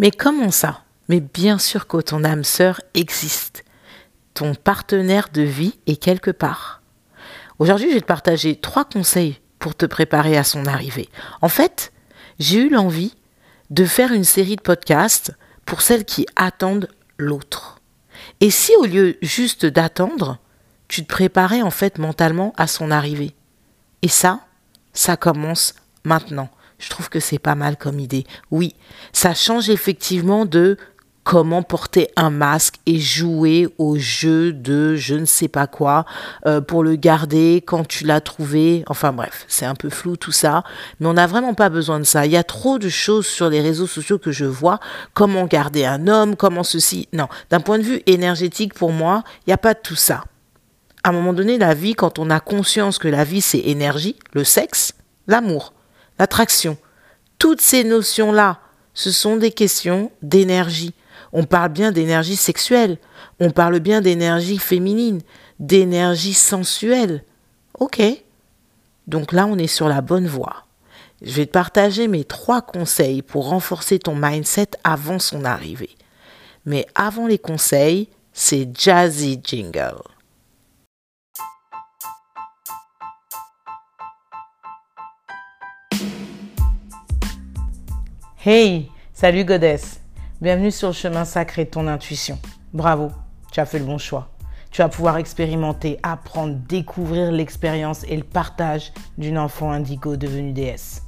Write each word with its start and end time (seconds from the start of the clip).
Mais 0.00 0.10
comment 0.10 0.50
ça? 0.50 0.80
Mais 1.10 1.20
bien 1.20 1.58
sûr 1.58 1.86
que 1.86 1.98
ton 1.98 2.24
âme 2.24 2.42
sœur 2.42 2.80
existe. 2.94 3.64
Ton 4.32 4.54
partenaire 4.54 5.28
de 5.30 5.42
vie 5.42 5.78
est 5.86 6.02
quelque 6.02 6.30
part. 6.30 6.80
Aujourd'hui, 7.58 7.90
je 7.90 7.96
vais 7.96 8.00
te 8.00 8.06
partager 8.06 8.56
trois 8.56 8.86
conseils 8.86 9.38
pour 9.58 9.74
te 9.74 9.84
préparer 9.84 10.38
à 10.38 10.42
son 10.42 10.64
arrivée. 10.64 11.10
En 11.42 11.50
fait, 11.50 11.92
j'ai 12.38 12.60
eu 12.60 12.70
l'envie 12.70 13.14
de 13.68 13.84
faire 13.84 14.12
une 14.12 14.24
série 14.24 14.56
de 14.56 14.62
podcasts 14.62 15.36
pour 15.66 15.82
celles 15.82 16.06
qui 16.06 16.24
attendent 16.34 16.88
l'autre. 17.18 17.82
Et 18.40 18.50
si 18.50 18.74
au 18.76 18.86
lieu 18.86 19.18
juste 19.20 19.66
d'attendre, 19.66 20.38
tu 20.88 21.02
te 21.02 21.12
préparais 21.12 21.60
en 21.60 21.70
fait 21.70 21.98
mentalement 21.98 22.54
à 22.56 22.66
son 22.68 22.90
arrivée? 22.90 23.34
Et 24.00 24.08
ça, 24.08 24.40
ça 24.94 25.18
commence 25.18 25.74
maintenant. 26.04 26.48
Je 26.80 26.90
trouve 26.90 27.08
que 27.08 27.20
c'est 27.20 27.38
pas 27.38 27.54
mal 27.54 27.76
comme 27.76 28.00
idée. 28.00 28.24
Oui, 28.50 28.74
ça 29.12 29.34
change 29.34 29.70
effectivement 29.70 30.46
de 30.46 30.76
comment 31.22 31.62
porter 31.62 32.08
un 32.16 32.30
masque 32.30 32.76
et 32.86 32.98
jouer 32.98 33.68
au 33.78 33.98
jeu 33.98 34.52
de 34.52 34.96
je 34.96 35.14
ne 35.14 35.26
sais 35.26 35.48
pas 35.48 35.66
quoi 35.66 36.04
euh, 36.46 36.60
pour 36.60 36.82
le 36.82 36.96
garder 36.96 37.62
quand 37.64 37.86
tu 37.86 38.04
l'as 38.04 38.20
trouvé. 38.20 38.82
Enfin 38.88 39.12
bref, 39.12 39.44
c'est 39.46 39.66
un 39.66 39.74
peu 39.74 39.90
flou 39.90 40.16
tout 40.16 40.32
ça, 40.32 40.64
mais 40.98 41.06
on 41.06 41.12
n'a 41.12 41.26
vraiment 41.26 41.54
pas 41.54 41.68
besoin 41.68 42.00
de 42.00 42.04
ça. 42.04 42.26
Il 42.26 42.32
y 42.32 42.36
a 42.36 42.42
trop 42.42 42.78
de 42.78 42.88
choses 42.88 43.26
sur 43.26 43.50
les 43.50 43.60
réseaux 43.60 43.86
sociaux 43.86 44.18
que 44.18 44.32
je 44.32 44.46
vois. 44.46 44.80
Comment 45.14 45.44
garder 45.44 45.84
un 45.84 46.08
homme, 46.08 46.36
comment 46.36 46.64
ceci. 46.64 47.08
Non, 47.12 47.28
d'un 47.50 47.60
point 47.60 47.78
de 47.78 47.84
vue 47.84 48.02
énergétique, 48.06 48.74
pour 48.74 48.90
moi, 48.90 49.22
il 49.46 49.50
n'y 49.50 49.54
a 49.54 49.58
pas 49.58 49.74
tout 49.74 49.96
ça. 49.96 50.24
À 51.04 51.10
un 51.10 51.12
moment 51.12 51.32
donné, 51.32 51.58
la 51.58 51.74
vie, 51.74 51.94
quand 51.94 52.18
on 52.18 52.28
a 52.30 52.40
conscience 52.40 52.98
que 52.98 53.08
la 53.08 53.24
vie, 53.24 53.40
c'est 53.40 53.60
énergie, 53.60 54.16
le 54.32 54.44
sexe, 54.44 54.94
l'amour, 55.28 55.72
l'attraction, 56.20 56.76
toutes 57.38 57.62
ces 57.62 57.82
notions-là, 57.82 58.60
ce 58.92 59.10
sont 59.10 59.36
des 59.36 59.52
questions 59.52 60.12
d'énergie. 60.20 60.92
On 61.32 61.44
parle 61.44 61.70
bien 61.70 61.92
d'énergie 61.92 62.36
sexuelle, 62.36 62.98
on 63.40 63.50
parle 63.50 63.80
bien 63.80 64.02
d'énergie 64.02 64.58
féminine, 64.58 65.22
d'énergie 65.58 66.34
sensuelle. 66.34 67.24
Ok. 67.78 68.02
Donc 69.06 69.32
là, 69.32 69.46
on 69.46 69.56
est 69.56 69.66
sur 69.66 69.88
la 69.88 70.02
bonne 70.02 70.26
voie. 70.26 70.66
Je 71.22 71.32
vais 71.32 71.46
te 71.46 71.52
partager 71.52 72.06
mes 72.06 72.24
trois 72.24 72.60
conseils 72.60 73.22
pour 73.22 73.48
renforcer 73.48 73.98
ton 73.98 74.14
mindset 74.14 74.72
avant 74.84 75.18
son 75.18 75.46
arrivée. 75.46 75.96
Mais 76.66 76.86
avant 76.94 77.26
les 77.26 77.38
conseils, 77.38 78.08
c'est 78.34 78.68
Jazzy 78.74 79.40
Jingle. 79.42 80.02
Hey, 88.42 88.90
salut 89.12 89.44
Goddess. 89.44 90.00
Bienvenue 90.40 90.70
sur 90.70 90.88
le 90.88 90.94
chemin 90.94 91.26
sacré 91.26 91.66
de 91.66 91.70
ton 91.70 91.86
intuition. 91.86 92.38
Bravo, 92.72 93.10
tu 93.52 93.60
as 93.60 93.66
fait 93.66 93.78
le 93.78 93.84
bon 93.84 93.98
choix. 93.98 94.30
Tu 94.70 94.80
vas 94.80 94.88
pouvoir 94.88 95.18
expérimenter, 95.18 96.00
apprendre, 96.02 96.54
découvrir 96.66 97.32
l'expérience 97.32 98.02
et 98.04 98.16
le 98.16 98.24
partage 98.24 98.94
d'une 99.18 99.36
enfant 99.36 99.70
indigo 99.70 100.16
devenue 100.16 100.52
déesse. 100.52 101.02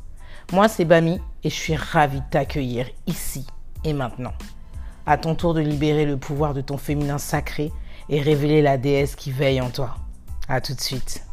Moi, 0.53 0.69
c'est 0.69 0.85
Bami 0.85 1.23
et 1.43 1.49
je 1.49 1.55
suis 1.55 1.75
ravie 1.75 2.21
de 2.21 2.27
t'accueillir 2.31 2.87
ici 3.07 3.47
et 3.83 3.95
maintenant. 3.95 4.35
À 5.07 5.17
ton 5.17 5.35
tour 5.35 5.55
de 5.55 5.63
libérer 5.63 6.05
le 6.05 6.19
pouvoir 6.19 6.53
de 6.53 6.61
ton 6.61 6.77
féminin 6.77 7.17
sacré 7.17 7.73
et 8.11 8.21
révéler 8.21 8.61
la 8.61 8.77
déesse 8.77 9.17
qui 9.17 9.33
veille 9.33 9.63
en 9.63 9.71
toi. 9.71 9.97
À 10.49 10.61
tout 10.61 10.75
de 10.75 10.81
suite. 10.83 11.25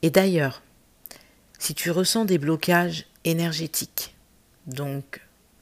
Et 0.00 0.08
d'ailleurs, 0.08 0.62
si 1.62 1.74
tu 1.74 1.92
ressens 1.92 2.24
des 2.24 2.38
blocages 2.38 3.06
énergétiques, 3.22 4.16
donc 4.66 5.20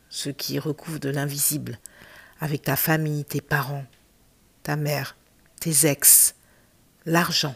ce 0.09 0.31
qui 0.31 0.59
recouvre 0.59 0.99
de 0.99 1.11
l'invisible, 1.11 1.79
avec 2.41 2.63
ta 2.63 2.75
famille, 2.75 3.27
tes 3.27 3.43
parents, 3.43 3.85
ta 4.63 4.77
mère, 4.77 5.15
tes 5.61 5.87
ex, 5.87 6.37
l'argent, 7.05 7.55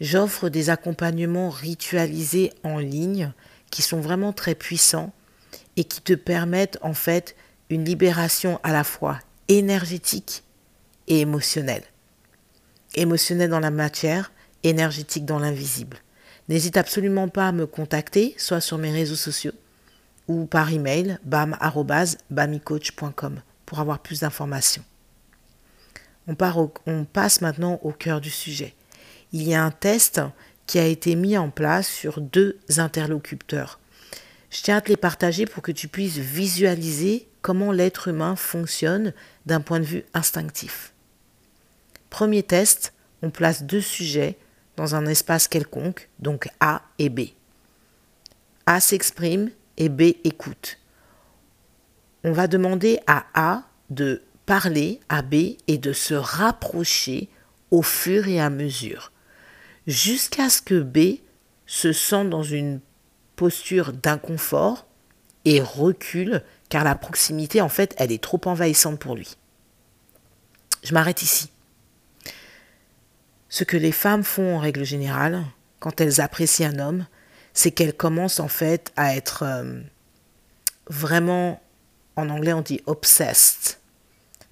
j'offre 0.00 0.48
des 0.48 0.70
accompagnements 0.70 1.50
ritualisés 1.50 2.50
en 2.62 2.78
ligne 2.78 3.30
qui 3.70 3.82
sont 3.82 4.00
vraiment 4.00 4.32
très 4.32 4.54
puissants 4.54 5.12
et 5.76 5.84
qui 5.84 6.00
te 6.00 6.14
permettent 6.14 6.78
en 6.80 6.94
fait 6.94 7.36
une 7.68 7.84
libération 7.84 8.58
à 8.62 8.72
la 8.72 8.84
fois 8.84 9.18
énergétique 9.48 10.44
et 11.08 11.20
émotionnelle. 11.20 11.84
Émotionnelle 12.94 13.50
dans 13.50 13.60
la 13.60 13.70
matière, 13.70 14.32
énergétique 14.62 15.26
dans 15.26 15.38
l'invisible. 15.38 15.98
N'hésite 16.50 16.76
absolument 16.76 17.28
pas 17.28 17.48
à 17.48 17.52
me 17.52 17.64
contacter, 17.64 18.34
soit 18.36 18.60
sur 18.60 18.76
mes 18.76 18.90
réseaux 18.90 19.14
sociaux 19.14 19.52
ou 20.26 20.46
par 20.46 20.72
email 20.72 21.20
bam@bamicoach.com 21.22 23.40
pour 23.66 23.78
avoir 23.78 24.00
plus 24.00 24.18
d'informations. 24.20 24.82
On, 26.26 26.36
on 26.86 27.04
passe 27.04 27.40
maintenant 27.40 27.78
au 27.84 27.92
cœur 27.92 28.20
du 28.20 28.30
sujet. 28.30 28.74
Il 29.32 29.44
y 29.44 29.54
a 29.54 29.62
un 29.62 29.70
test 29.70 30.20
qui 30.66 30.80
a 30.80 30.86
été 30.86 31.14
mis 31.14 31.38
en 31.38 31.50
place 31.50 31.88
sur 31.88 32.20
deux 32.20 32.58
interlocuteurs. 32.78 33.78
Je 34.50 34.62
tiens 34.62 34.78
à 34.78 34.80
te 34.80 34.88
les 34.88 34.96
partager 34.96 35.46
pour 35.46 35.62
que 35.62 35.70
tu 35.70 35.86
puisses 35.86 36.18
visualiser 36.18 37.28
comment 37.42 37.70
l'être 37.70 38.08
humain 38.08 38.34
fonctionne 38.34 39.14
d'un 39.46 39.60
point 39.60 39.78
de 39.78 39.84
vue 39.84 40.04
instinctif. 40.14 40.94
Premier 42.10 42.42
test, 42.42 42.92
on 43.22 43.30
place 43.30 43.62
deux 43.62 43.80
sujets 43.80 44.36
dans 44.76 44.94
un 44.94 45.06
espace 45.06 45.48
quelconque, 45.48 46.08
donc 46.18 46.48
A 46.60 46.82
et 46.98 47.08
B. 47.08 47.20
A 48.66 48.80
s'exprime 48.80 49.50
et 49.76 49.88
B 49.88 50.14
écoute. 50.24 50.78
On 52.24 52.32
va 52.32 52.46
demander 52.46 53.00
à 53.06 53.26
A 53.34 53.62
de 53.88 54.22
parler 54.46 55.00
à 55.08 55.22
B 55.22 55.56
et 55.68 55.78
de 55.78 55.92
se 55.92 56.14
rapprocher 56.14 57.28
au 57.70 57.82
fur 57.82 58.28
et 58.28 58.40
à 58.40 58.50
mesure, 58.50 59.12
jusqu'à 59.86 60.48
ce 60.50 60.60
que 60.60 60.80
B 60.80 61.20
se 61.66 61.92
sente 61.92 62.30
dans 62.30 62.42
une 62.42 62.80
posture 63.36 63.92
d'inconfort 63.92 64.86
et 65.44 65.60
recule, 65.60 66.42
car 66.68 66.84
la 66.84 66.94
proximité, 66.94 67.60
en 67.60 67.68
fait, 67.68 67.94
elle 67.96 68.12
est 68.12 68.22
trop 68.22 68.40
envahissante 68.44 68.98
pour 68.98 69.14
lui. 69.14 69.36
Je 70.82 70.92
m'arrête 70.94 71.22
ici. 71.22 71.50
Ce 73.50 73.64
que 73.64 73.76
les 73.76 73.92
femmes 73.92 74.22
font 74.22 74.56
en 74.56 74.58
règle 74.60 74.84
générale, 74.84 75.44
quand 75.80 76.00
elles 76.00 76.20
apprécient 76.20 76.70
un 76.70 76.78
homme, 76.78 77.06
c'est 77.52 77.72
qu'elles 77.72 77.96
commencent 77.96 78.38
en 78.38 78.46
fait 78.46 78.92
à 78.96 79.16
être 79.16 79.42
euh, 79.42 79.80
vraiment, 80.88 81.60
en 82.14 82.30
anglais 82.30 82.52
on 82.52 82.62
dit 82.62 82.80
obsessed 82.86 83.80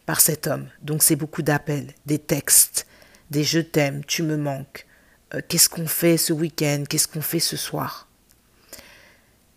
par 0.05 0.21
cet 0.21 0.49
homme. 0.49 0.69
Donc 0.83 1.05
c'est 1.05 1.15
beaucoup 1.15 1.43
d'appels, 1.43 1.95
des 2.07 2.19
textes, 2.19 2.89
des 3.31 3.45
je 3.45 3.61
t'aime, 3.61 4.05
tu 4.05 4.25
me 4.25 4.37
manques, 4.37 4.85
euh, 5.33 5.41
qu'est-ce 5.47 5.69
qu'on 5.69 5.87
fait 5.87 6.17
ce 6.17 6.33
week-end, 6.33 6.83
qu'est-ce 6.89 7.07
qu'on 7.07 7.23
fait 7.23 7.39
ce 7.39 7.57
soir. 7.57 8.09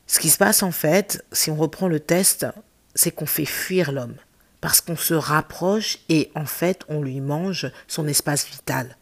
Ce 0.05 0.19
qui 0.19 0.29
se 0.29 0.37
passe 0.37 0.61
en 0.61 0.71
fait, 0.71 1.25
si 1.31 1.49
on 1.49 1.55
reprend 1.55 1.87
le 1.87 1.99
test, 1.99 2.45
c'est 2.93 3.11
qu'on 3.11 3.25
fait 3.25 3.45
fuir 3.45 3.91
l'homme 3.91 4.17
parce 4.59 4.81
qu'on 4.81 4.97
se 4.97 5.15
rapproche 5.15 5.97
et 6.09 6.29
en 6.35 6.45
fait 6.45 6.83
on 6.89 7.01
lui 7.01 7.21
mange 7.21 7.71
son 7.87 8.07
espace 8.07 8.45
vital. 8.47 8.97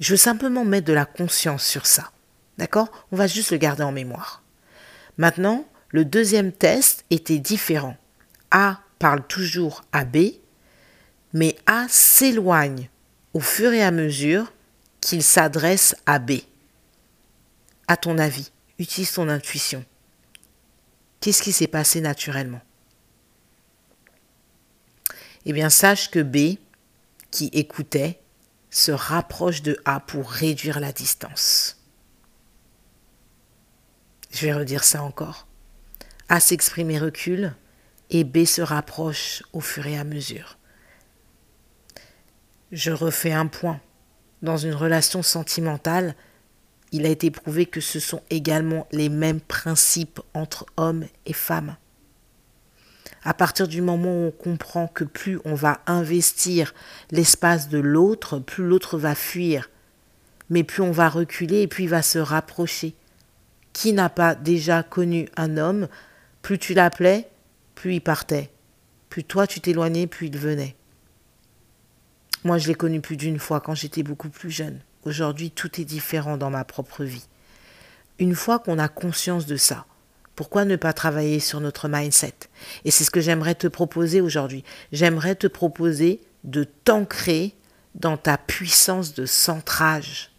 Je 0.00 0.12
veux 0.12 0.18
simplement 0.18 0.64
mettre 0.64 0.86
de 0.86 0.92
la 0.92 1.04
conscience 1.04 1.64
sur 1.64 1.86
ça. 1.86 2.12
D'accord? 2.56 2.88
On 3.12 3.16
va 3.16 3.26
juste 3.26 3.50
le 3.50 3.56
garder 3.56 3.82
en 3.82 3.92
mémoire. 3.92 4.42
Maintenant, 5.16 5.66
le 5.90 6.04
deuxième 6.04 6.52
test 6.52 7.04
était 7.10 7.38
différent. 7.38 7.96
A 8.50 8.80
parle 8.98 9.26
toujours 9.26 9.84
à 9.92 10.04
B, 10.04 10.18
mais 11.32 11.56
A 11.66 11.86
s'éloigne 11.88 12.88
au 13.34 13.40
fur 13.40 13.72
et 13.72 13.82
à 13.82 13.90
mesure 13.90 14.52
qu'il 15.00 15.22
s'adresse 15.22 15.96
à 16.06 16.18
B. 16.18 16.32
À 17.86 17.96
ton 17.96 18.18
avis, 18.18 18.50
utilise 18.78 19.12
ton 19.12 19.28
intuition. 19.28 19.84
Qu'est-ce 21.20 21.42
qui 21.42 21.52
s'est 21.52 21.66
passé 21.66 22.00
naturellement? 22.00 22.60
Eh 25.46 25.52
bien, 25.52 25.70
sache 25.70 26.10
que 26.10 26.20
B, 26.20 26.58
qui 27.30 27.46
écoutait, 27.52 28.20
se 28.70 28.92
rapproche 28.92 29.62
de 29.62 29.78
A 29.84 30.00
pour 30.00 30.30
réduire 30.30 30.80
la 30.80 30.92
distance. 30.92 31.82
Je 34.30 34.46
vais 34.46 34.52
redire 34.52 34.84
ça 34.84 35.02
encore. 35.02 35.46
A 36.28 36.40
s'exprime 36.40 36.90
et 36.90 36.98
recule, 36.98 37.54
et 38.10 38.24
B 38.24 38.44
se 38.44 38.60
rapproche 38.60 39.42
au 39.52 39.60
fur 39.60 39.86
et 39.86 39.98
à 39.98 40.04
mesure. 40.04 40.58
Je 42.72 42.90
refais 42.90 43.32
un 43.32 43.46
point. 43.46 43.80
Dans 44.42 44.58
une 44.58 44.74
relation 44.74 45.22
sentimentale, 45.22 46.14
il 46.92 47.06
a 47.06 47.08
été 47.08 47.30
prouvé 47.30 47.66
que 47.66 47.80
ce 47.80 47.98
sont 48.00 48.22
également 48.30 48.86
les 48.92 49.08
mêmes 49.08 49.40
principes 49.40 50.20
entre 50.34 50.66
hommes 50.76 51.06
et 51.26 51.32
femmes. 51.32 51.76
À 53.24 53.34
partir 53.34 53.68
du 53.68 53.80
moment 53.80 54.10
où 54.10 54.26
on 54.26 54.30
comprend 54.30 54.86
que 54.86 55.04
plus 55.04 55.38
on 55.44 55.54
va 55.54 55.80
investir 55.86 56.74
l'espace 57.10 57.68
de 57.68 57.78
l'autre, 57.78 58.38
plus 58.38 58.64
l'autre 58.64 58.96
va 58.98 59.14
fuir, 59.14 59.70
mais 60.50 60.64
plus 60.64 60.82
on 60.82 60.92
va 60.92 61.08
reculer 61.08 61.62
et 61.62 61.66
plus 61.66 61.84
il 61.84 61.90
va 61.90 62.02
se 62.02 62.18
rapprocher. 62.18 62.94
Qui 63.72 63.92
n'a 63.92 64.08
pas 64.08 64.34
déjà 64.34 64.82
connu 64.82 65.28
un 65.36 65.56
homme 65.56 65.88
Plus 66.42 66.58
tu 66.58 66.74
l'appelais, 66.74 67.28
plus 67.74 67.94
il 67.94 68.00
partait. 68.00 68.50
Plus 69.08 69.24
toi 69.24 69.46
tu 69.46 69.60
t'éloignais, 69.60 70.06
plus 70.06 70.28
il 70.28 70.38
venait. 70.38 70.76
Moi, 72.44 72.58
je 72.58 72.68
l'ai 72.68 72.74
connu 72.74 73.00
plus 73.00 73.16
d'une 73.16 73.38
fois 73.38 73.60
quand 73.60 73.74
j'étais 73.74 74.04
beaucoup 74.04 74.28
plus 74.28 74.50
jeune. 74.50 74.80
Aujourd'hui, 75.04 75.50
tout 75.50 75.80
est 75.80 75.84
différent 75.84 76.36
dans 76.36 76.50
ma 76.50 76.64
propre 76.64 77.04
vie. 77.04 77.26
Une 78.18 78.34
fois 78.34 78.58
qu'on 78.58 78.78
a 78.78 78.88
conscience 78.88 79.46
de 79.46 79.56
ça, 79.56 79.86
pourquoi 80.38 80.64
ne 80.64 80.76
pas 80.76 80.92
travailler 80.92 81.40
sur 81.40 81.60
notre 81.60 81.88
mindset? 81.88 82.34
Et 82.84 82.92
c'est 82.92 83.02
ce 83.02 83.10
que 83.10 83.20
j'aimerais 83.20 83.56
te 83.56 83.66
proposer 83.66 84.20
aujourd'hui. 84.20 84.62
J'aimerais 84.92 85.34
te 85.34 85.48
proposer 85.48 86.20
de 86.44 86.62
t'ancrer 86.62 87.56
dans 87.96 88.16
ta 88.16 88.38
puissance 88.38 89.14
de 89.14 89.26
centrage. 89.26 90.30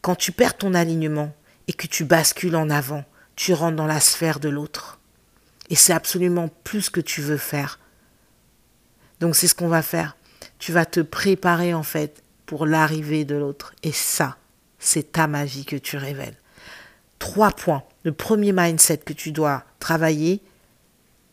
Quand 0.00 0.16
tu 0.16 0.32
perds 0.32 0.56
ton 0.56 0.74
alignement 0.74 1.32
et 1.68 1.74
que 1.74 1.86
tu 1.86 2.04
bascules 2.04 2.56
en 2.56 2.70
avant, 2.70 3.04
tu 3.36 3.52
rentres 3.52 3.76
dans 3.76 3.86
la 3.86 4.00
sphère 4.00 4.40
de 4.40 4.48
l'autre. 4.48 4.98
Et 5.70 5.76
c'est 5.76 5.92
absolument 5.92 6.48
plus 6.64 6.82
ce 6.82 6.90
que 6.90 7.00
tu 7.00 7.20
veux 7.20 7.36
faire. 7.36 7.78
Donc 9.20 9.36
c'est 9.36 9.46
ce 9.46 9.54
qu'on 9.54 9.68
va 9.68 9.82
faire. 9.82 10.16
Tu 10.58 10.72
vas 10.72 10.86
te 10.86 10.98
préparer 10.98 11.72
en 11.72 11.84
fait 11.84 12.24
pour 12.46 12.66
l'arrivée 12.66 13.24
de 13.24 13.36
l'autre. 13.36 13.74
Et 13.84 13.92
ça, 13.92 14.38
c'est 14.80 15.12
ta 15.12 15.28
magie 15.28 15.64
que 15.64 15.76
tu 15.76 15.96
révèles. 15.96 16.34
Trois 17.18 17.50
points. 17.50 17.82
Le 18.04 18.12
premier 18.12 18.52
mindset 18.52 18.98
que 18.98 19.12
tu 19.12 19.32
dois 19.32 19.64
travailler, 19.80 20.40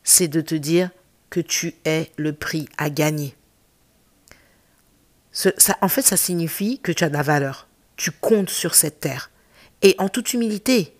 c'est 0.03 0.27
de 0.27 0.41
te 0.41 0.55
dire 0.55 0.89
que 1.29 1.39
tu 1.39 1.75
es 1.85 2.11
le 2.17 2.33
prix 2.33 2.67
à 2.77 2.89
gagner. 2.89 3.35
Ça, 5.31 5.51
en 5.81 5.89
fait, 5.89 6.01
ça 6.01 6.17
signifie 6.17 6.79
que 6.79 6.91
tu 6.91 7.03
as 7.03 7.09
de 7.09 7.13
la 7.13 7.23
valeur. 7.23 7.67
Tu 7.97 8.11
comptes 8.11 8.49
sur 8.49 8.73
cette 8.73 9.01
terre. 9.01 9.31
Et 9.81 9.95
en 9.97 10.07
toute 10.07 10.33
humilité. 10.33 10.95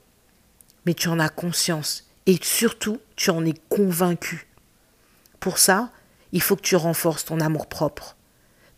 Mais 0.85 0.93
tu 0.93 1.07
en 1.07 1.19
as 1.19 1.29
conscience. 1.29 2.09
Et 2.25 2.37
surtout, 2.41 2.99
tu 3.15 3.29
en 3.29 3.45
es 3.45 3.53
convaincu. 3.69 4.47
Pour 5.39 5.57
ça, 5.57 5.91
il 6.31 6.41
faut 6.41 6.55
que 6.55 6.61
tu 6.61 6.75
renforces 6.75 7.25
ton 7.25 7.39
amour 7.39 7.67
propre, 7.67 8.17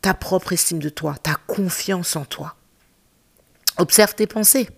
ta 0.01 0.13
propre 0.13 0.53
estime 0.53 0.79
de 0.79 0.89
toi, 0.89 1.15
ta 1.17 1.35
confiance 1.47 2.15
en 2.15 2.25
toi. 2.25 2.55
Observe 3.77 4.13
tes 4.13 4.27
pensées. 4.27 4.69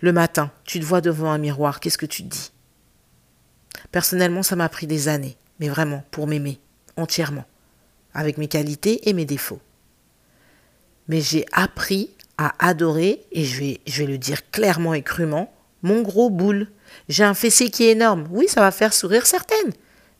Le 0.00 0.12
matin, 0.12 0.50
tu 0.64 0.80
te 0.80 0.84
vois 0.84 1.00
devant 1.00 1.30
un 1.30 1.38
miroir, 1.38 1.80
qu'est-ce 1.80 1.98
que 1.98 2.06
tu 2.06 2.22
te 2.22 2.28
dis? 2.28 2.52
Personnellement, 3.90 4.42
ça 4.42 4.56
m'a 4.56 4.68
pris 4.68 4.86
des 4.86 5.08
années, 5.08 5.36
mais 5.60 5.68
vraiment, 5.68 6.04
pour 6.10 6.26
m'aimer, 6.26 6.60
entièrement, 6.96 7.44
avec 8.12 8.38
mes 8.38 8.48
qualités 8.48 9.08
et 9.08 9.12
mes 9.12 9.24
défauts. 9.24 9.60
Mais 11.08 11.20
j'ai 11.20 11.44
appris 11.52 12.10
à 12.38 12.54
adorer, 12.66 13.24
et 13.32 13.44
je 13.44 13.60
vais, 13.60 13.80
je 13.86 14.02
vais 14.02 14.10
le 14.10 14.18
dire 14.18 14.50
clairement 14.50 14.94
et 14.94 15.02
crûment, 15.02 15.52
mon 15.82 16.02
gros 16.02 16.30
boule. 16.30 16.68
J'ai 17.08 17.24
un 17.24 17.34
fessier 17.34 17.70
qui 17.70 17.84
est 17.84 17.92
énorme. 17.92 18.26
Oui, 18.30 18.48
ça 18.48 18.60
va 18.60 18.70
faire 18.70 18.92
sourire 18.92 19.26
certaines, 19.26 19.72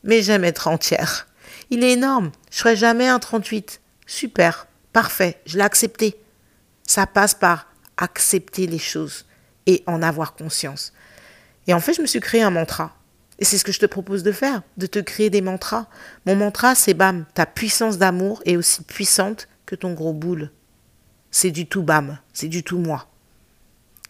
mais 0.02 0.22
j'aime 0.22 0.44
être 0.44 0.68
entière. 0.68 1.26
Il 1.70 1.82
est 1.82 1.92
énorme. 1.92 2.30
Je 2.50 2.58
ferai 2.58 2.76
jamais 2.76 3.08
un 3.08 3.18
38. 3.18 3.80
Super, 4.06 4.66
parfait, 4.92 5.40
je 5.46 5.56
l'ai 5.56 5.64
accepté. 5.64 6.20
Ça 6.86 7.06
passe 7.06 7.34
par 7.34 7.66
accepter 7.96 8.66
les 8.66 8.78
choses 8.78 9.24
et 9.66 9.82
en 9.86 10.02
avoir 10.02 10.34
conscience. 10.34 10.92
Et 11.66 11.74
en 11.74 11.80
fait, 11.80 11.94
je 11.94 12.02
me 12.02 12.06
suis 12.06 12.20
créé 12.20 12.42
un 12.42 12.50
mantra. 12.50 12.96
Et 13.38 13.44
c'est 13.44 13.58
ce 13.58 13.64
que 13.64 13.72
je 13.72 13.80
te 13.80 13.86
propose 13.86 14.22
de 14.22 14.32
faire, 14.32 14.62
de 14.76 14.86
te 14.86 14.98
créer 14.98 15.30
des 15.30 15.40
mantras. 15.40 15.86
Mon 16.26 16.36
mantra, 16.36 16.74
c'est 16.74 16.94
bam, 16.94 17.24
ta 17.34 17.46
puissance 17.46 17.98
d'amour 17.98 18.42
est 18.44 18.56
aussi 18.56 18.82
puissante 18.82 19.48
que 19.66 19.74
ton 19.74 19.92
gros 19.92 20.12
boule. 20.12 20.50
C'est 21.30 21.50
du 21.50 21.66
tout 21.66 21.82
bam, 21.82 22.18
c'est 22.32 22.48
du 22.48 22.62
tout 22.62 22.78
moi. 22.78 23.08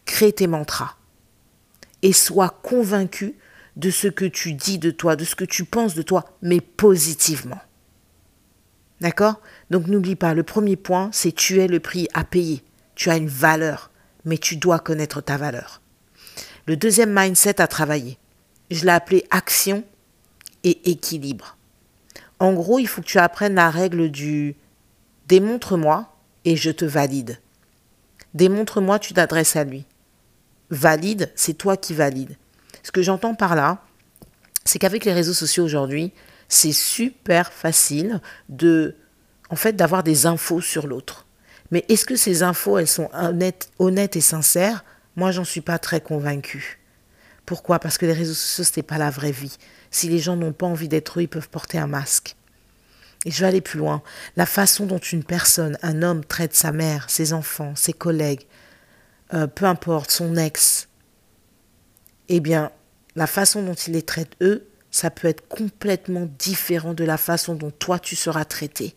Crée 0.05 0.33
tes 0.33 0.47
mantras. 0.47 0.97
Et 2.03 2.13
sois 2.13 2.51
convaincu 2.63 3.35
de 3.77 3.91
ce 3.91 4.09
que 4.09 4.27
tu 4.27 4.53
dis 4.53 4.79
de 4.79 4.91
toi, 4.91 5.17
de 5.17 5.25
ce 5.25 5.35
que 5.35 5.45
tu 5.45 5.65
penses 5.65 5.95
de 5.95 6.03
toi, 6.03 6.25
mais 6.43 6.61
positivement. 6.61 7.61
D'accord? 9.01 9.41
Donc 9.71 9.87
n'oublie 9.87 10.17
pas, 10.17 10.35
le 10.35 10.43
premier 10.43 10.77
point, 10.77 11.09
c'est 11.13 11.33
tu 11.33 11.61
es 11.61 11.67
le 11.67 11.81
prix 11.81 12.09
à 12.13 12.25
payer. 12.25 12.63
Tu 12.95 13.09
as 13.09 13.17
une 13.17 13.29
valeur 13.29 13.91
mais 14.25 14.39
tu 14.39 14.57
dois 14.57 14.79
connaître 14.79 15.21
ta 15.21 15.37
valeur. 15.37 15.81
Le 16.67 16.77
deuxième 16.77 17.15
mindset 17.15 17.61
à 17.61 17.67
travailler, 17.67 18.19
je 18.71 18.85
l'ai 18.85 18.93
appelé 18.93 19.25
action 19.31 19.85
et 20.63 20.91
équilibre. 20.91 21.57
En 22.39 22.53
gros, 22.53 22.79
il 22.79 22.89
faut 22.89 23.01
que 23.01 23.07
tu 23.07 23.19
apprennes 23.19 23.55
la 23.55 23.71
règle 23.71 24.11
du 24.11 24.57
démontre-moi 25.29 26.17
et 26.45 26.57
je 26.57 26.71
te 26.71 26.85
valide. 26.85 27.39
Démontre-moi, 28.35 28.99
tu 28.99 29.15
t'adresses 29.15 29.57
à 29.57 29.65
lui. 29.65 29.85
Valide, 30.71 31.31
c'est 31.35 31.55
toi 31.55 31.77
qui 31.77 31.95
valides. 31.95 32.37
Ce 32.83 32.91
que 32.91 33.03
j'entends 33.03 33.35
par 33.35 33.55
là, 33.55 33.83
c'est 34.65 34.79
qu'avec 34.79 35.05
les 35.05 35.13
réseaux 35.13 35.35
sociaux 35.35 35.65
aujourd'hui, 35.65 36.13
c'est 36.49 36.73
super 36.73 37.53
facile 37.53 38.21
de, 38.49 38.97
en 39.51 39.57
fait, 39.57 39.75
d'avoir 39.75 40.03
des 40.03 40.27
infos 40.27 40.61
sur 40.61 40.87
l'autre. 40.87 41.24
Mais 41.75 41.85
est-ce 41.89 42.05
que 42.05 42.15
ces 42.15 42.45
infos, 42.45 42.79
elles 42.79 42.87
sont 42.87 43.11
honnêtes, 43.13 43.69
honnêtes 43.81 44.15
et 44.15 44.21
sincères? 44.21 44.85
Moi, 45.17 45.33
j'en 45.33 45.43
suis 45.43 45.61
pas 45.61 45.81
très 45.81 46.01
convaincue. 46.01 46.79
Pourquoi? 47.47 47.81
Parce 47.81 47.99
que 47.99 48.07
les 48.07 48.13
réseaux 48.13 48.33
sociaux, 48.33 48.63
ce 48.63 48.79
n'est 48.79 48.85
pas 48.85 48.97
la 48.97 49.11
vraie 49.11 49.33
vie. 49.33 49.57
Si 49.91 50.09
les 50.09 50.21
gens 50.21 50.37
n'ont 50.37 50.53
pas 50.53 50.67
envie 50.67 50.87
d'être 50.87 51.19
eux, 51.19 51.23
ils 51.23 51.29
peuvent 51.29 51.49
porter 51.49 51.79
un 51.79 51.89
masque. 51.89 52.37
Et 53.25 53.33
je 53.33 53.41
vais 53.41 53.49
aller 53.49 53.61
plus 53.61 53.81
loin. 53.81 54.05
La 54.37 54.47
façon 54.47 54.87
dont 54.87 54.99
une 54.99 55.25
personne, 55.25 55.77
un 55.83 56.05
homme, 56.05 56.25
traite 56.25 56.55
sa 56.55 56.71
mère, 56.71 57.11
ses 57.11 57.33
enfants, 57.33 57.75
ses 57.75 57.93
collègues, 57.93 58.47
euh, 59.33 59.49
peu 59.49 59.65
importe, 59.65 60.13
son 60.13 60.37
ex, 60.37 60.87
eh 62.29 62.39
bien, 62.39 62.71
la 63.17 63.27
façon 63.27 63.65
dont 63.65 63.75
il 63.75 63.95
les 63.95 64.03
traite 64.03 64.37
eux, 64.43 64.69
ça 64.93 65.11
peut 65.11 65.27
être 65.27 65.49
complètement 65.49 66.29
différent 66.39 66.95
de 66.95 67.03
la 67.03 67.17
façon 67.17 67.57
dont 67.57 67.73
toi 67.73 67.99
tu 67.99 68.15
seras 68.15 68.45
traité. 68.45 68.95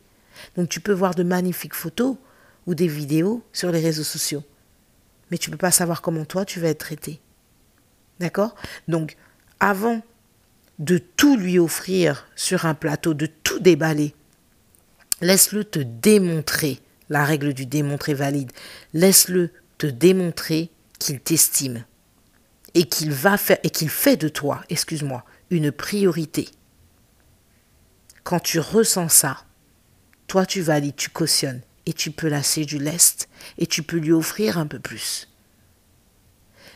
Donc 0.56 0.69
tu 0.69 0.79
peux 0.79 0.94
voir 0.94 1.15
de 1.15 1.24
magnifiques 1.24 1.74
photos, 1.74 2.18
ou 2.67 2.75
des 2.75 2.87
vidéos 2.87 3.41
sur 3.53 3.71
les 3.71 3.79
réseaux 3.79 4.03
sociaux. 4.03 4.43
Mais 5.31 5.37
tu 5.37 5.49
ne 5.49 5.55
peux 5.55 5.59
pas 5.59 5.71
savoir 5.71 6.01
comment 6.01 6.25
toi 6.25 6.45
tu 6.45 6.59
vas 6.59 6.67
être 6.69 6.79
traité. 6.79 7.19
D'accord? 8.19 8.55
Donc, 8.87 9.15
avant 9.59 10.01
de 10.79 10.97
tout 10.97 11.37
lui 11.37 11.57
offrir 11.57 12.27
sur 12.35 12.65
un 12.65 12.73
plateau, 12.73 13.13
de 13.13 13.25
tout 13.25 13.59
déballer, 13.59 14.13
laisse-le 15.21 15.63
te 15.63 15.79
démontrer, 15.79 16.79
la 17.09 17.25
règle 17.25 17.53
du 17.53 17.65
démontrer 17.65 18.13
valide, 18.13 18.51
laisse-le 18.93 19.51
te 19.77 19.87
démontrer 19.87 20.69
qu'il 20.99 21.19
t'estime 21.19 21.83
et 22.73 22.83
qu'il 22.83 23.11
va 23.11 23.37
faire 23.37 23.57
et 23.63 23.69
qu'il 23.69 23.89
fait 23.89 24.17
de 24.17 24.27
toi, 24.27 24.61
excuse-moi, 24.69 25.23
une 25.50 25.71
priorité. 25.71 26.50
Quand 28.24 28.39
tu 28.39 28.59
ressens 28.59 29.09
ça, 29.09 29.38
toi 30.27 30.45
tu 30.45 30.62
valides, 30.62 30.95
tu 30.95 31.09
cautionnes 31.09 31.62
et 31.88 31.94
tu 31.94 32.12
peux 32.12 32.27
lasser 32.27 32.65
du 32.65 32.77
lest 32.77 33.29
et 33.58 33.65
tu 33.65 33.82
peux 33.82 33.98
lui 33.98 34.12
offrir 34.12 34.60
un 34.60 34.67
peu 34.67 34.77
plus. 34.77 35.29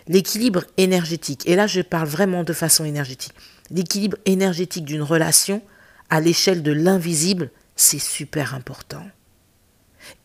L'équilibre 0.08 0.64
énergétique, 0.78 1.48
et 1.48 1.56
là 1.56 1.68
je 1.68 1.82
parle 1.82 2.08
vraiment 2.08 2.44
de 2.44 2.54
façon 2.54 2.86
énergétique, 2.86 3.36
l'équilibre 3.70 4.18
énergétique 4.26 4.86
d'une 4.86 5.04
relation 5.04 5.62
à 6.10 6.22
l'échelle 6.22 6.64
de 6.64 6.72
l'invisible, 6.72 7.52
c'est 7.76 8.00
super 8.00 8.56
important. 8.56 9.06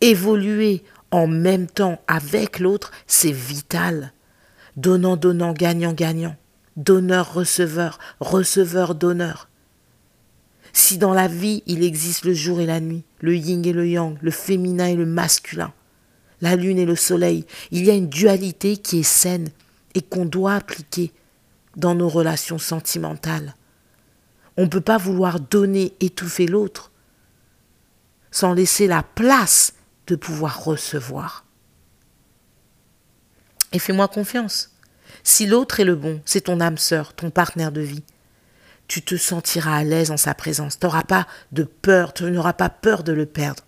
Évoluer 0.01 0.83
en 1.11 1.27
même 1.27 1.67
temps 1.67 2.01
avec 2.07 2.61
l'autre, 2.61 2.93
c'est 3.07 3.33
vital. 3.33 4.13
Donnant, 4.77 5.17
donnant, 5.17 5.53
gagnant, 5.53 5.93
gagnant. 5.93 6.37
Donneur, 6.77 7.33
receveur, 7.33 7.99
receveur, 8.21 8.95
donneur. 8.95 9.49
Si 10.77 10.99
dans 10.99 11.15
la 11.15 11.27
vie 11.27 11.63
il 11.65 11.83
existe 11.83 12.27
le 12.27 12.35
jour 12.35 12.61
et 12.61 12.67
la 12.67 12.81
nuit, 12.81 13.03
le 13.21 13.35
yin 13.35 13.65
et 13.65 13.73
le 13.73 13.89
yang, 13.89 14.19
le 14.21 14.31
féminin 14.31 14.85
et 14.85 14.95
le 14.95 15.07
masculin, 15.07 15.73
la 16.43 16.55
lune 16.55 16.79
et 16.79 16.85
le 16.85 16.95
soleil, 16.95 17.47
il 17.71 17.87
y 17.87 17.91
a 17.91 17.95
une 17.95 18.11
dualité 18.11 18.77
qui 18.77 18.99
est 18.99 19.03
saine 19.03 19.49
et 19.95 20.03
qu'on 20.03 20.27
doit 20.27 20.53
appliquer 20.53 21.15
dans 21.77 21.95
nos 21.95 22.11
relations 22.11 22.59
sentimentales. 22.59 23.55
On 24.59 24.65
ne 24.65 24.69
peut 24.69 24.83
pas 24.83 24.99
vouloir 24.99 25.41
donner, 25.41 25.95
étouffer 26.01 26.47
l'autre 26.47 26.93
sans 28.31 28.53
laisser 28.53 28.87
la 28.87 29.03
place 29.03 29.73
de 30.09 30.15
pouvoir 30.15 30.63
recevoir. 30.63 31.47
Et 33.73 33.79
fais-moi 33.79 34.09
confiance. 34.09 34.77
Si 35.25 35.47
l'autre 35.47 35.81
est 35.81 35.85
le 35.85 35.97
bon, 35.97 36.21
c'est 36.27 36.43
ton 36.43 36.61
âme 36.61 36.77
sœur, 36.77 37.15
ton 37.15 37.31
partenaire 37.31 37.73
de 37.73 37.81
vie 37.81 38.05
tu 38.89 39.03
te 39.03 39.17
sentiras 39.17 39.77
à 39.77 39.85
l'aise 39.85 40.11
en 40.11 40.17
sa 40.17 40.35
présence. 40.35 40.79
Tu 40.79 40.87
n'auras 40.87 41.03
pas 41.03 41.27
de 41.53 41.65
peur, 41.65 42.13
tu 42.13 42.25
n'auras 42.25 42.53
pas 42.53 42.69
peur 42.69 43.03
de 43.03 43.13
le 43.13 43.27
perdre. 43.27 43.65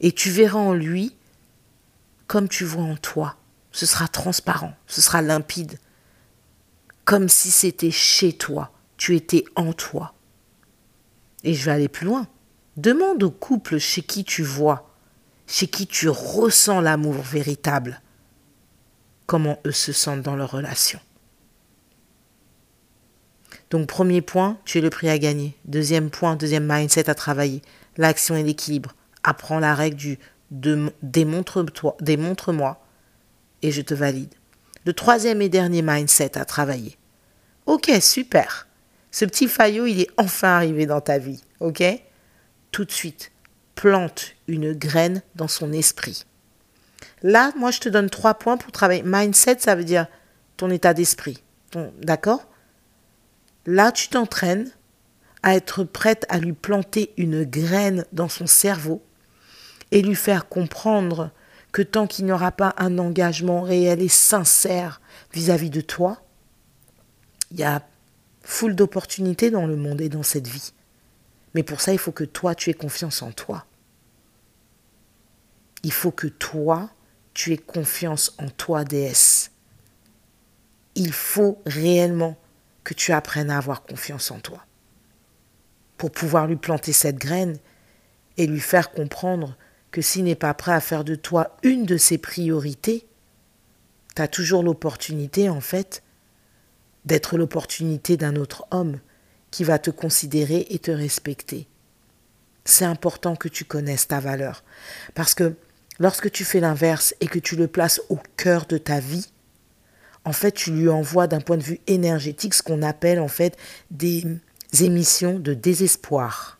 Et 0.00 0.12
tu 0.12 0.30
verras 0.30 0.58
en 0.58 0.74
lui 0.74 1.16
comme 2.26 2.48
tu 2.48 2.64
vois 2.64 2.84
en 2.84 2.96
toi. 2.96 3.36
Ce 3.72 3.86
sera 3.86 4.08
transparent, 4.08 4.74
ce 4.86 5.00
sera 5.00 5.20
limpide. 5.20 5.78
Comme 7.04 7.28
si 7.28 7.50
c'était 7.50 7.90
chez 7.90 8.32
toi, 8.32 8.72
tu 8.96 9.16
étais 9.16 9.44
en 9.56 9.72
toi. 9.72 10.14
Et 11.42 11.54
je 11.54 11.64
vais 11.64 11.72
aller 11.72 11.88
plus 11.88 12.06
loin. 12.06 12.26
Demande 12.76 13.22
au 13.22 13.30
couple 13.30 13.78
chez 13.78 14.02
qui 14.02 14.24
tu 14.24 14.42
vois, 14.42 14.90
chez 15.46 15.66
qui 15.66 15.86
tu 15.86 16.08
ressens 16.08 16.80
l'amour 16.80 17.14
véritable. 17.14 18.00
comment 19.26 19.58
eux 19.64 19.72
se 19.72 19.92
sentent 19.92 20.22
dans 20.22 20.36
leur 20.36 20.50
relation. 20.50 21.00
Donc 23.70 23.86
premier 23.86 24.20
point, 24.22 24.58
tu 24.64 24.78
es 24.78 24.80
le 24.80 24.90
prix 24.90 25.08
à 25.08 25.18
gagner. 25.18 25.56
Deuxième 25.64 26.10
point, 26.10 26.36
deuxième 26.36 26.70
mindset 26.70 27.10
à 27.10 27.14
travailler, 27.14 27.62
l'action 27.96 28.36
et 28.36 28.42
l'équilibre. 28.42 28.94
Apprends 29.22 29.58
la 29.58 29.74
règle 29.74 29.96
du 29.96 30.18
démontre-moi 30.50 31.96
démontre 32.00 32.54
et 33.62 33.70
je 33.70 33.82
te 33.82 33.94
valide. 33.94 34.32
Le 34.84 34.92
troisième 34.92 35.40
et 35.42 35.48
dernier 35.48 35.82
mindset 35.82 36.36
à 36.36 36.44
travailler. 36.44 36.96
Ok, 37.66 37.90
super. 38.00 38.68
Ce 39.10 39.24
petit 39.24 39.48
faillot, 39.48 39.86
il 39.86 40.00
est 40.00 40.10
enfin 40.18 40.48
arrivé 40.48 40.86
dans 40.86 41.00
ta 41.00 41.18
vie. 41.18 41.42
Ok? 41.60 41.82
Tout 42.70 42.84
de 42.84 42.92
suite, 42.92 43.32
plante 43.74 44.32
une 44.46 44.72
graine 44.72 45.22
dans 45.34 45.48
son 45.48 45.72
esprit. 45.72 46.26
Là, 47.22 47.52
moi, 47.56 47.70
je 47.70 47.80
te 47.80 47.88
donne 47.88 48.10
trois 48.10 48.34
points 48.34 48.58
pour 48.58 48.72
travailler. 48.72 49.02
Mindset, 49.04 49.60
ça 49.60 49.74
veut 49.74 49.84
dire 49.84 50.06
ton 50.56 50.70
état 50.70 50.92
d'esprit. 50.92 51.42
D'accord? 52.02 52.46
Là, 53.66 53.92
tu 53.92 54.08
t'entraînes 54.08 54.70
à 55.42 55.54
être 55.54 55.84
prête 55.84 56.26
à 56.28 56.38
lui 56.38 56.52
planter 56.52 57.12
une 57.16 57.44
graine 57.44 58.04
dans 58.12 58.28
son 58.28 58.46
cerveau 58.46 59.02
et 59.90 60.02
lui 60.02 60.14
faire 60.14 60.48
comprendre 60.48 61.30
que 61.72 61.82
tant 61.82 62.06
qu'il 62.06 62.24
n'y 62.24 62.32
aura 62.32 62.52
pas 62.52 62.74
un 62.78 62.98
engagement 62.98 63.62
réel 63.62 64.00
et 64.00 64.08
sincère 64.08 65.00
vis-à-vis 65.32 65.70
de 65.70 65.80
toi, 65.80 66.22
il 67.50 67.58
y 67.58 67.64
a 67.64 67.82
foule 68.42 68.74
d'opportunités 68.74 69.50
dans 69.50 69.66
le 69.66 69.76
monde 69.76 70.00
et 70.00 70.08
dans 70.08 70.22
cette 70.22 70.46
vie. 70.46 70.72
Mais 71.54 71.62
pour 71.62 71.80
ça, 71.80 71.92
il 71.92 71.98
faut 71.98 72.12
que 72.12 72.24
toi, 72.24 72.54
tu 72.54 72.70
aies 72.70 72.74
confiance 72.74 73.22
en 73.22 73.32
toi. 73.32 73.66
Il 75.82 75.92
faut 75.92 76.10
que 76.10 76.26
toi, 76.26 76.90
tu 77.32 77.52
aies 77.52 77.58
confiance 77.58 78.34
en 78.38 78.48
toi, 78.48 78.84
déesse. 78.84 79.50
Il 80.94 81.12
faut 81.12 81.60
réellement 81.66 82.36
que 82.84 82.94
tu 82.94 83.12
apprennes 83.12 83.50
à 83.50 83.56
avoir 83.56 83.82
confiance 83.82 84.30
en 84.30 84.38
toi. 84.38 84.64
Pour 85.96 86.10
pouvoir 86.10 86.46
lui 86.46 86.56
planter 86.56 86.92
cette 86.92 87.16
graine 87.16 87.58
et 88.36 88.46
lui 88.46 88.60
faire 88.60 88.92
comprendre 88.92 89.56
que 89.90 90.02
s'il 90.02 90.24
n'est 90.24 90.34
pas 90.34 90.54
prêt 90.54 90.72
à 90.72 90.80
faire 90.80 91.04
de 91.04 91.14
toi 91.14 91.56
une 91.62 91.86
de 91.86 91.96
ses 91.96 92.18
priorités, 92.18 93.06
tu 94.14 94.22
as 94.22 94.28
toujours 94.28 94.62
l'opportunité, 94.62 95.48
en 95.48 95.60
fait, 95.60 96.02
d'être 97.04 97.36
l'opportunité 97.36 98.16
d'un 98.16 98.36
autre 98.36 98.66
homme 98.70 98.98
qui 99.50 99.64
va 99.64 99.78
te 99.78 99.90
considérer 99.90 100.66
et 100.70 100.78
te 100.78 100.90
respecter. 100.90 101.68
C'est 102.64 102.84
important 102.84 103.36
que 103.36 103.48
tu 103.48 103.64
connaisses 103.64 104.08
ta 104.08 104.20
valeur. 104.20 104.64
Parce 105.14 105.34
que 105.34 105.54
lorsque 105.98 106.30
tu 106.30 106.44
fais 106.44 106.60
l'inverse 106.60 107.14
et 107.20 107.26
que 107.26 107.38
tu 107.38 107.56
le 107.56 107.68
places 107.68 108.00
au 108.08 108.18
cœur 108.36 108.66
de 108.66 108.78
ta 108.78 109.00
vie, 109.00 109.28
en 110.24 110.32
fait, 110.32 110.52
tu 110.52 110.72
lui 110.72 110.88
envoies 110.88 111.26
d'un 111.26 111.40
point 111.40 111.56
de 111.56 111.62
vue 111.62 111.80
énergétique 111.86 112.54
ce 112.54 112.62
qu'on 112.62 112.82
appelle 112.82 113.20
en 113.20 113.28
fait 113.28 113.56
des 113.90 114.24
émissions 114.80 115.38
de 115.38 115.54
désespoir. 115.54 116.58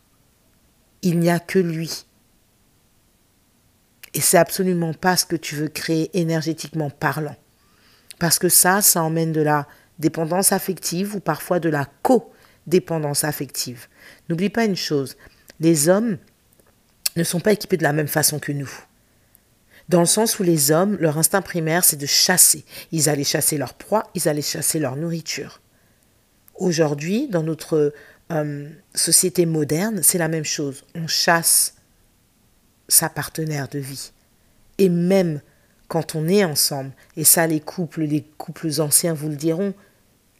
Il 1.01 1.19
n'y 1.19 1.29
a 1.29 1.39
que 1.39 1.59
lui. 1.59 2.05
Et 4.13 4.21
c'est 4.21 4.37
absolument 4.37 4.93
pas 4.93 5.17
ce 5.17 5.25
que 5.25 5.35
tu 5.35 5.55
veux 5.55 5.67
créer 5.67 6.17
énergétiquement 6.17 6.89
parlant. 6.89 7.35
Parce 8.19 8.39
que 8.39 8.49
ça, 8.49 8.81
ça 8.81 9.03
emmène 9.03 9.33
de 9.33 9.41
la 9.41 9.67
dépendance 9.99 10.51
affective 10.51 11.15
ou 11.15 11.19
parfois 11.19 11.59
de 11.59 11.69
la 11.69 11.85
co-dépendance 12.03 13.23
affective. 13.23 13.87
N'oublie 14.29 14.49
pas 14.49 14.65
une 14.65 14.75
chose, 14.75 15.17
les 15.59 15.89
hommes 15.89 16.17
ne 17.15 17.23
sont 17.23 17.39
pas 17.39 17.53
équipés 17.53 17.77
de 17.77 17.83
la 17.83 17.93
même 17.93 18.07
façon 18.07 18.39
que 18.39 18.51
nous 18.51 18.69
dans 19.89 19.99
le 19.99 20.05
sens 20.05 20.39
où 20.39 20.43
les 20.43 20.71
hommes, 20.71 20.97
leur 20.99 21.17
instinct 21.17 21.41
primaire, 21.41 21.83
c'est 21.83 21.95
de 21.95 22.05
chasser. 22.05 22.65
Ils 22.91 23.09
allaient 23.09 23.23
chasser 23.23 23.57
leur 23.57 23.73
proie, 23.75 24.09
ils 24.15 24.27
allaient 24.27 24.41
chasser 24.41 24.79
leur 24.79 24.95
nourriture. 24.95 25.61
Aujourd'hui, 26.55 27.27
dans 27.27 27.43
notre 27.43 27.93
euh, 28.31 28.69
société 28.95 29.45
moderne, 29.45 30.01
c'est 30.01 30.17
la 30.17 30.27
même 30.27 30.45
chose. 30.45 30.83
On 30.95 31.07
chasse 31.07 31.75
sa 32.87 33.09
partenaire 33.09 33.67
de 33.67 33.79
vie. 33.79 34.11
Et 34.77 34.89
même 34.89 35.41
quand 35.87 36.15
on 36.15 36.27
est 36.27 36.43
ensemble, 36.43 36.91
et 37.15 37.23
ça 37.23 37.45
les 37.45 37.59
couples, 37.59 38.01
les 38.01 38.23
couples 38.37 38.81
anciens 38.81 39.13
vous 39.13 39.29
le 39.29 39.35
diront, 39.35 39.73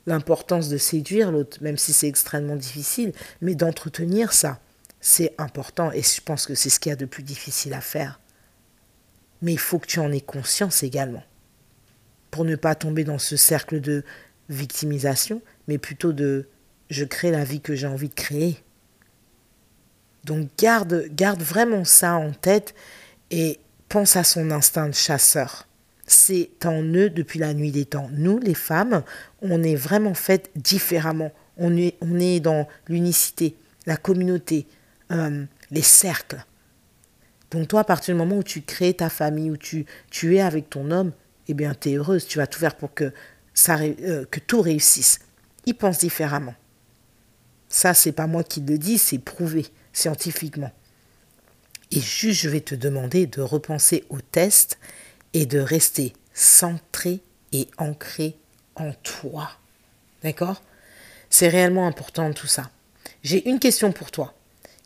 l'importance 0.08 0.70
de 0.70 0.78
séduire 0.78 1.32
l'autre, 1.32 1.58
même 1.62 1.78
si 1.78 1.94
c'est 1.94 2.08
extrêmement 2.08 2.56
difficile, 2.56 3.12
mais 3.42 3.56
d'entretenir 3.56 4.34
ça, 4.34 4.60
c'est 5.02 5.34
important 5.38 5.92
et 5.92 6.02
je 6.02 6.22
pense 6.22 6.48
que 6.48 6.56
c'est 6.56 6.70
ce 6.70 6.80
qu'il 6.80 6.90
y 6.90 6.94
a 6.94 6.96
de 6.96 7.06
plus 7.06 7.24
difficile 7.24 7.74
à 7.74 7.82
faire. 7.82 8.20
Mais 9.42 9.54
il 9.54 9.60
faut 9.60 9.80
que 9.80 9.88
tu 9.88 10.00
en 10.00 10.12
aies 10.12 10.22
conscience 10.22 10.84
également. 10.84 11.24
Pour 12.32 12.46
ne 12.46 12.56
pas 12.56 12.76
tomber 12.76 13.04
dans 13.04 13.20
ce 13.20 13.38
cercle 13.38 13.80
de 13.82 14.04
victimisation, 14.50 15.42
mais 15.68 15.78
plutôt 15.78 16.14
de 16.14 16.48
je 16.90 17.04
crée 17.04 17.32
la 17.32 17.44
vie 17.44 17.62
que 17.62 17.76
j'ai 17.76 17.88
envie 17.88 18.10
de 18.10 18.14
créer. 18.14 18.58
Donc 20.24 20.50
garde, 20.58 21.06
garde 21.12 21.42
vraiment 21.42 21.86
ça 21.86 22.16
en 22.16 22.32
tête 22.32 22.74
et 23.32 23.60
pense 23.90 24.16
à 24.16 24.24
son 24.24 24.52
instinct 24.52 24.90
de 24.90 24.94
chasseur. 24.96 25.68
C'est 26.08 26.50
en 26.66 26.84
eux 26.84 27.10
depuis 27.10 27.40
la 27.40 27.54
nuit 27.54 27.72
des 27.72 27.86
temps. 27.86 28.10
Nous, 28.12 28.40
les 28.40 28.54
femmes, 28.54 29.04
on 29.42 29.64
est 29.64 29.76
vraiment 29.76 30.14
faites 30.14 30.52
différemment. 30.56 31.32
On 31.58 31.76
est, 31.78 32.40
dans 32.40 32.68
l'unicité, 32.88 33.56
la 33.86 33.98
communauté, 33.98 34.68
euh, 35.12 35.46
les 35.72 35.82
cercles. 35.82 36.44
Donc 37.56 37.70
toi, 37.70 37.80
à 37.80 37.84
partir 37.86 38.14
du 38.14 38.20
moment 38.20 38.36
où 38.36 38.44
tu 38.44 38.62
crées 38.64 38.94
ta 38.94 39.10
famille, 39.10 39.50
où 39.50 39.56
tu, 39.56 39.86
tu 40.12 40.36
es 40.36 40.42
avec 40.42 40.70
ton 40.70 40.92
homme, 40.92 41.14
eh 41.48 41.54
bien, 41.54 41.74
tu 41.74 41.90
es 41.90 41.94
heureuse. 41.96 42.28
Tu 42.28 42.38
vas 42.38 42.48
tout 42.48 42.60
faire 42.60 42.76
pour 42.76 42.94
que, 42.94 43.14
euh, 43.70 44.26
que 44.30 44.42
tout 44.42 44.62
réussisse. 44.62 45.20
Il 45.66 45.76
pense 45.76 46.00
différemment. 46.00 46.54
Ça, 47.70 47.94
c'est 47.94 48.12
pas 48.12 48.28
moi 48.28 48.44
qui 48.44 48.60
le 48.60 48.78
dis, 48.78 48.98
c'est 48.98 49.20
prouvé 49.20 49.68
scientifiquement. 49.94 50.74
Et 51.92 52.02
juste, 52.02 52.42
je 52.42 52.50
vais 52.50 52.60
te 52.60 52.76
demander 52.76 53.26
de 53.26 53.40
repenser 53.40 54.04
au 54.10 54.20
test 54.20 54.78
et 55.32 55.46
de 55.46 55.60
rester 55.60 56.12
centré 56.34 57.22
et 57.54 57.70
ancré 57.78 58.36
en 58.76 58.92
toi. 59.02 59.50
D'accord? 60.24 60.62
C'est 61.30 61.48
réellement 61.48 61.88
important 61.88 62.34
tout 62.34 62.48
ça. 62.48 62.70
J'ai 63.24 63.48
une 63.48 63.60
question 63.60 63.94
pour 63.94 64.12
toi. 64.12 64.34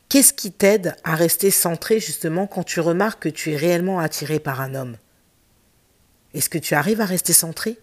Qu'est-ce 0.10 0.34
qui 0.34 0.52
t'aide 0.52 0.96
à 1.04 1.14
rester 1.14 1.52
centré 1.52 2.00
justement 2.00 2.48
quand 2.48 2.64
tu 2.64 2.80
remarques 2.80 3.22
que 3.22 3.30
tu 3.30 3.52
es 3.52 3.56
réellement 3.56 4.00
attiré 4.00 4.40
par 4.40 4.60
un 4.60 4.74
homme? 4.74 4.98
Est-ce 6.34 6.50
que 6.50 6.58
tu 6.58 6.74
arrives 6.74 7.00
à 7.00 7.06
rester 7.06 7.32
centré? 7.32 7.78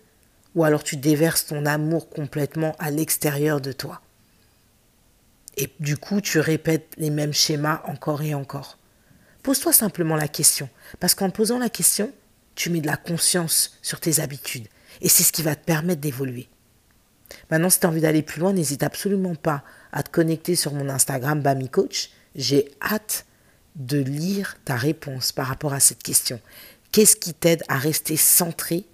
Ou 0.56 0.64
alors 0.64 0.82
tu 0.82 0.96
déverses 0.96 1.46
ton 1.46 1.64
amour 1.66 2.08
complètement 2.10 2.74
à 2.80 2.90
l'extérieur 2.90 3.60
de 3.60 3.70
toi? 3.70 4.00
Et 5.56 5.70
du 5.78 5.96
coup, 5.96 6.20
tu 6.20 6.40
répètes 6.40 6.94
les 6.96 7.10
mêmes 7.10 7.32
schémas 7.32 7.82
encore 7.84 8.22
et 8.22 8.34
encore? 8.34 8.76
Pose-toi 9.44 9.72
simplement 9.72 10.16
la 10.16 10.26
question, 10.26 10.68
parce 10.98 11.14
qu'en 11.14 11.30
posant 11.30 11.60
la 11.60 11.70
question, 11.70 12.12
tu 12.56 12.70
mets 12.70 12.80
de 12.80 12.88
la 12.88 12.96
conscience 12.96 13.78
sur 13.82 14.00
tes 14.00 14.18
habitudes, 14.18 14.66
et 15.00 15.08
c'est 15.08 15.22
ce 15.22 15.32
qui 15.32 15.44
va 15.44 15.54
te 15.54 15.64
permettre 15.64 16.00
d'évoluer. 16.00 16.48
Maintenant, 17.50 17.70
si 17.70 17.78
tu 17.78 17.86
as 17.86 17.88
envie 17.88 18.00
d'aller 18.00 18.22
plus 18.22 18.40
loin, 18.40 18.52
n'hésite 18.52 18.82
absolument 18.82 19.36
pas 19.36 19.62
à 19.96 20.02
te 20.02 20.10
connecter 20.10 20.56
sur 20.56 20.74
mon 20.74 20.90
Instagram 20.90 21.40
Bami 21.40 21.70
Coach 21.70 22.10
j'ai 22.34 22.70
hâte 22.82 23.24
de 23.76 23.96
lire 23.96 24.58
ta 24.66 24.76
réponse 24.76 25.32
par 25.32 25.46
rapport 25.46 25.72
à 25.72 25.80
cette 25.80 26.02
question. 26.02 26.38
Qu'est-ce 26.92 27.16
qui 27.16 27.32
t'aide 27.32 27.64
à 27.68 27.78
rester 27.78 28.18
centré 28.18 28.84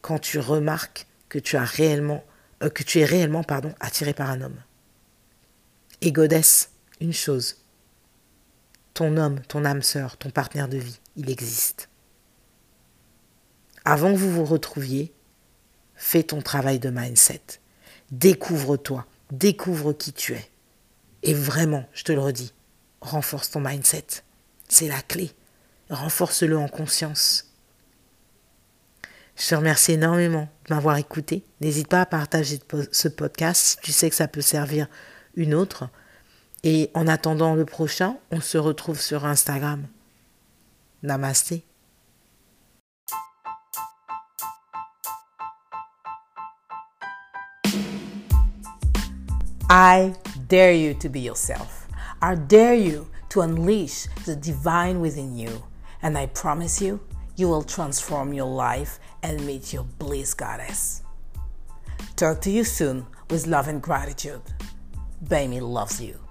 quand 0.00 0.18
tu 0.18 0.40
remarques 0.40 1.06
que 1.28 1.38
tu 1.38 1.56
as 1.56 1.64
réellement 1.64 2.24
euh, 2.64 2.70
que 2.70 2.82
tu 2.82 2.98
es 2.98 3.04
réellement 3.04 3.44
pardon 3.44 3.72
attiré 3.78 4.14
par 4.14 4.30
un 4.30 4.42
homme? 4.42 4.60
Et 6.00 6.10
godesse, 6.10 6.70
une 7.00 7.12
chose. 7.12 7.58
Ton 8.94 9.16
homme, 9.18 9.40
ton 9.42 9.64
âme 9.64 9.82
sœur, 9.82 10.16
ton 10.16 10.30
partenaire 10.30 10.68
de 10.68 10.78
vie, 10.78 10.98
il 11.14 11.30
existe. 11.30 11.88
Avant 13.84 14.12
que 14.12 14.18
vous 14.18 14.32
vous 14.32 14.44
retrouviez, 14.44 15.12
fais 15.94 16.24
ton 16.24 16.42
travail 16.42 16.80
de 16.80 16.90
mindset. 16.90 17.42
Découvre-toi, 18.10 19.06
découvre 19.30 19.92
qui 19.92 20.12
tu 20.12 20.34
es. 20.34 20.50
Et 21.22 21.34
vraiment, 21.34 21.84
je 21.92 22.04
te 22.04 22.12
le 22.12 22.20
redis, 22.20 22.52
renforce 23.00 23.50
ton 23.50 23.60
mindset. 23.60 24.06
C'est 24.68 24.88
la 24.88 25.00
clé. 25.02 25.32
Renforce-le 25.90 26.58
en 26.58 26.68
conscience. 26.68 27.52
Je 29.36 29.48
te 29.48 29.54
remercie 29.54 29.92
énormément 29.92 30.48
de 30.68 30.74
m'avoir 30.74 30.96
écouté. 30.96 31.44
N'hésite 31.60 31.88
pas 31.88 32.00
à 32.00 32.06
partager 32.06 32.58
ce 32.90 33.08
podcast 33.08 33.62
si 33.62 33.76
tu 33.82 33.92
sais 33.92 34.08
que 34.08 34.16
ça 34.16 34.28
peut 34.28 34.40
servir 34.40 34.88
une 35.34 35.54
autre. 35.54 35.88
Et 36.62 36.90
en 36.94 37.06
attendant 37.06 37.54
le 37.54 37.66
prochain, 37.66 38.16
on 38.30 38.40
se 38.40 38.58
retrouve 38.58 39.00
sur 39.00 39.26
Instagram. 39.26 39.86
Namasté. 41.02 41.65
I 49.68 50.14
dare 50.46 50.72
you 50.72 50.94
to 50.94 51.08
be 51.08 51.18
yourself. 51.18 51.88
I 52.22 52.36
dare 52.36 52.74
you 52.74 53.08
to 53.30 53.40
unleash 53.40 54.06
the 54.24 54.36
divine 54.36 55.00
within 55.00 55.36
you. 55.36 55.64
And 56.02 56.16
I 56.16 56.26
promise 56.26 56.80
you, 56.80 57.00
you 57.34 57.48
will 57.48 57.64
transform 57.64 58.32
your 58.32 58.46
life 58.46 59.00
and 59.24 59.44
meet 59.44 59.72
your 59.72 59.82
bliss 59.98 60.34
goddess. 60.34 61.02
Talk 62.14 62.40
to 62.42 62.50
you 62.50 62.62
soon 62.62 63.06
with 63.28 63.48
love 63.48 63.66
and 63.66 63.82
gratitude. 63.82 64.42
Baby 65.28 65.58
loves 65.58 66.00
you. 66.00 66.25